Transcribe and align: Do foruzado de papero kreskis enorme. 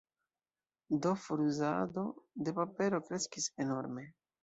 Do 1.01 1.11
foruzado 1.25 2.03
de 2.45 2.51
papero 2.59 2.97
kreskis 3.07 3.45
enorme. 3.65 4.03